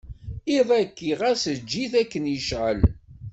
[0.57, 2.79] Iḍ-ayi ɣas eǧǧ-it akken yecɛel.